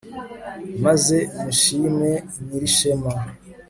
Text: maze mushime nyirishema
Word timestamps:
maze 0.85 1.17
mushime 1.41 2.09
nyirishema 2.49 3.11